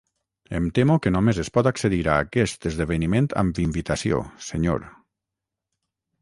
Em 0.59 0.67
temo 0.77 0.93
que 1.05 1.11
només 1.15 1.41
es 1.43 1.51
pot 1.57 1.69
accedir 1.71 1.99
a 2.13 2.15
aquest 2.25 2.65
esdeveniment 2.71 3.29
amb 3.43 3.61
invitació, 3.65 4.23
senyor. 4.49 4.89